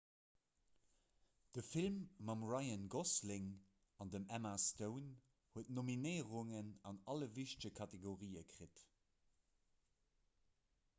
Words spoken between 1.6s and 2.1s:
film